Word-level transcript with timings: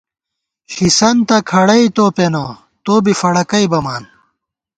ݪِسَنتہ 0.73 1.37
کھڑَئی 1.49 1.85
تو 1.95 2.05
پېنہ، 2.15 2.43
تو 2.85 2.93
بی 3.03 3.13
فڑَکَئی 3.19 3.65
بَمان 3.71 4.03